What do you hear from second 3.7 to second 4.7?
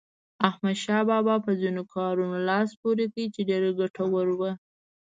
ګټور وو.